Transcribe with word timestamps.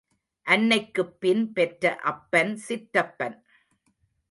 அன்னைக்குப் 0.45 1.19
பின் 1.19 1.53
பெற்ற 1.53 1.95
அப்பன் 1.95 2.59
சிற்றப்பன். 2.69 3.37